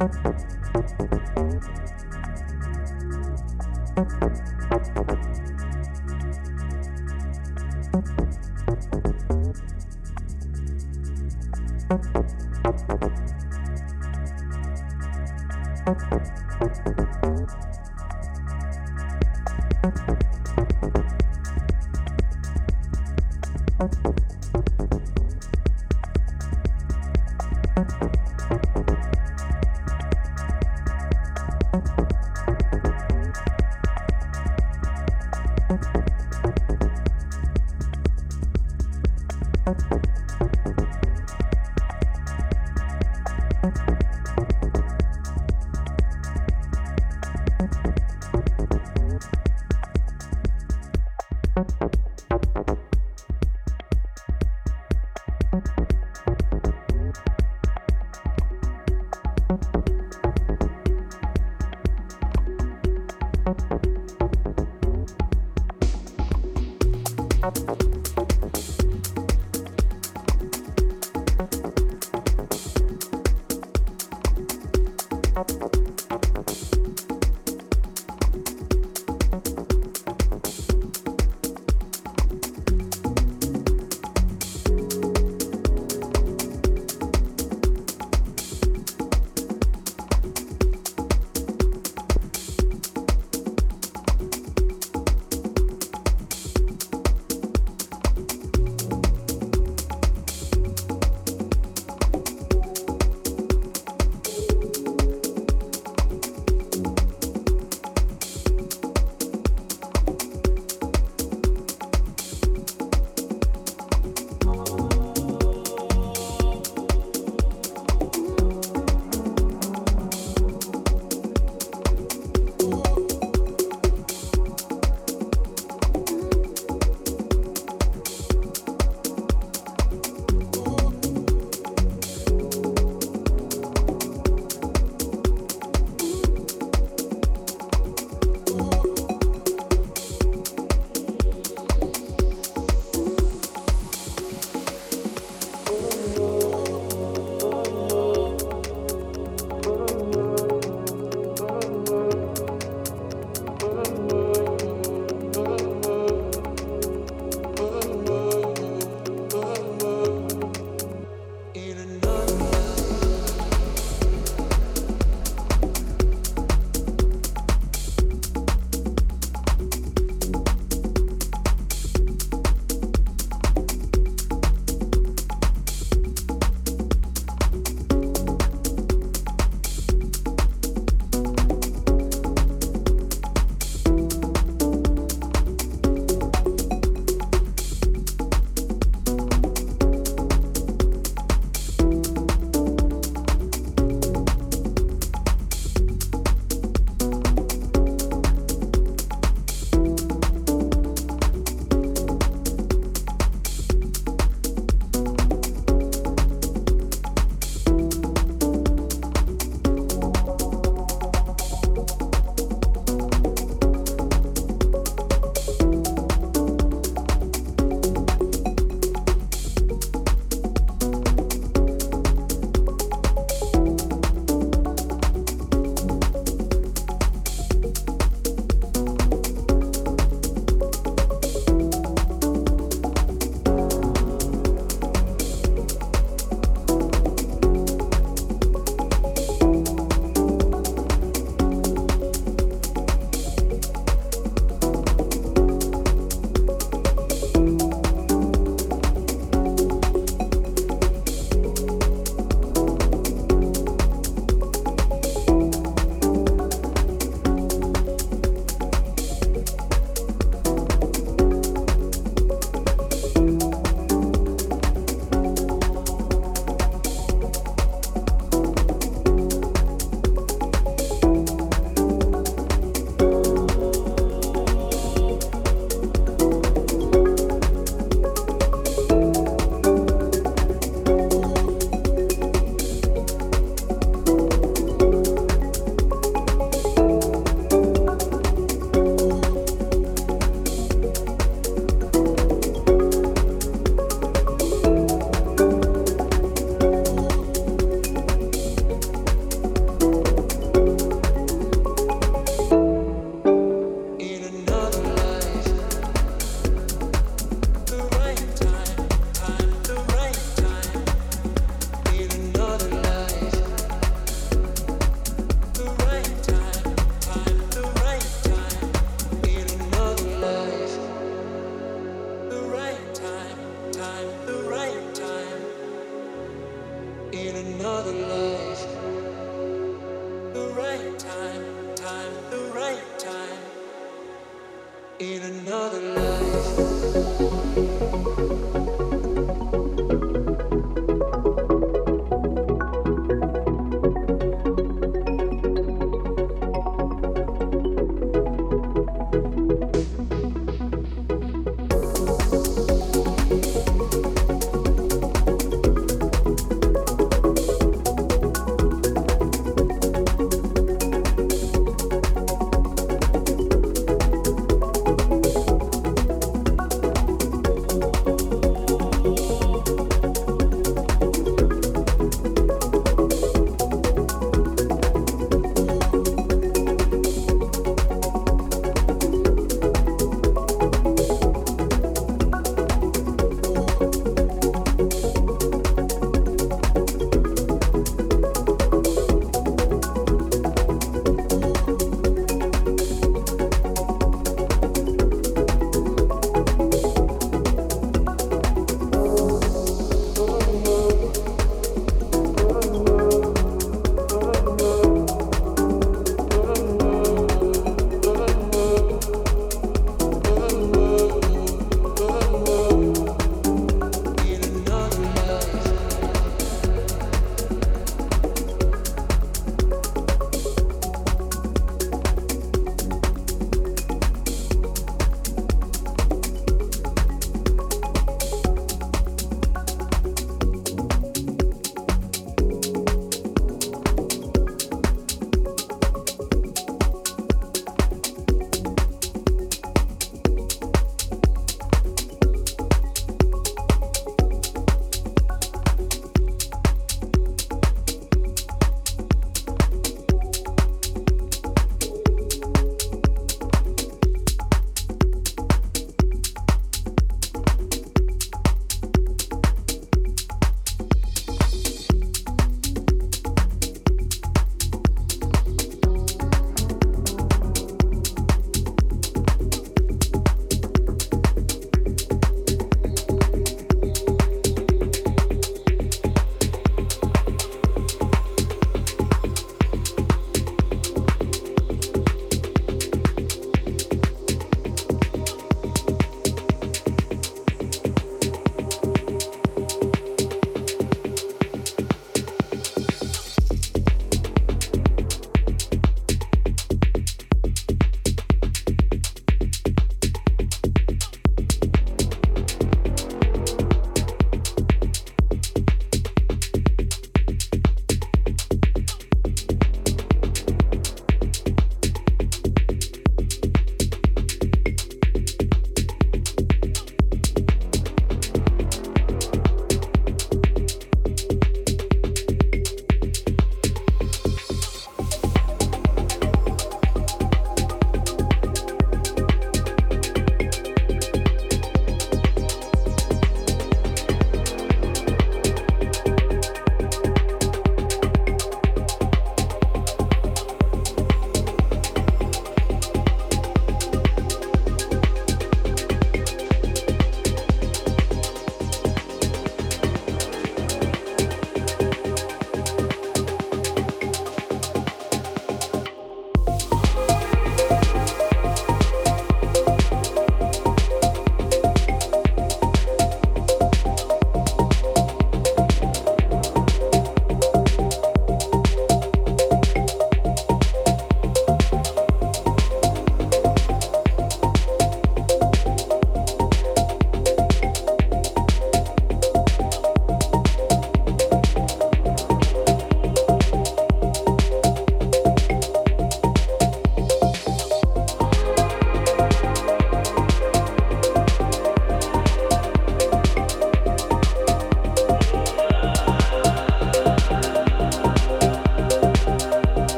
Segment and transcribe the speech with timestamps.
[0.00, 0.14] Thank
[4.22, 4.49] you.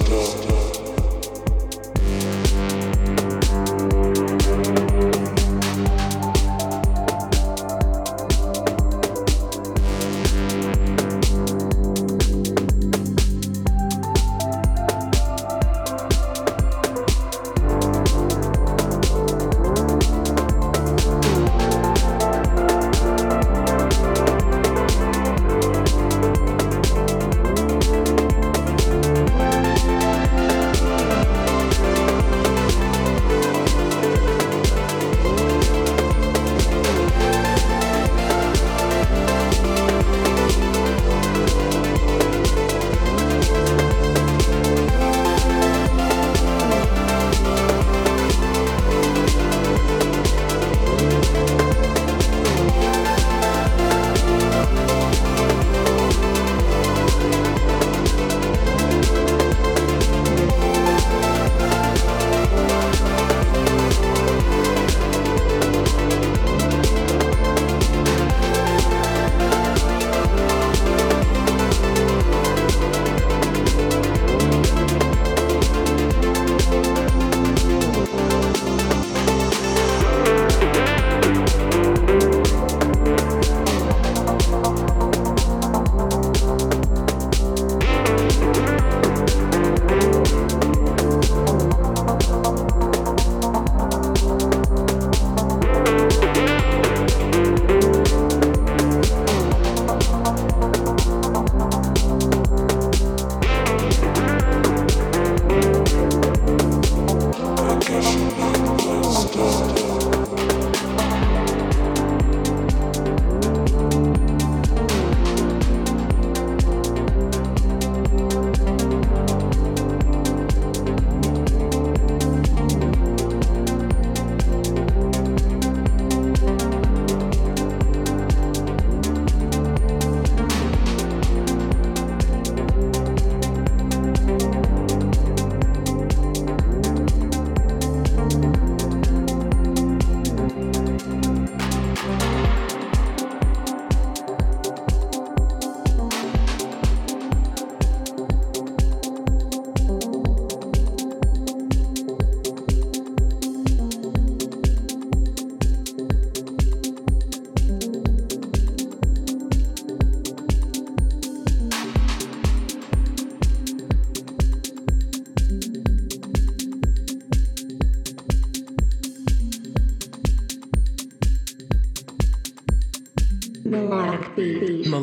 [0.00, 0.43] Melodic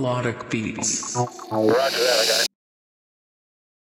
[0.02, 1.01] Melodic beats.